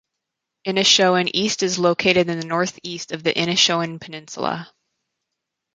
Inishowen 0.67 1.29
East 1.31 1.61
is 1.61 1.77
located 1.77 2.27
in 2.27 2.39
the 2.39 2.45
northeast 2.47 3.11
of 3.11 3.21
the 3.21 3.31
Inishowen 3.35 4.01
Peninsula. 4.01 4.73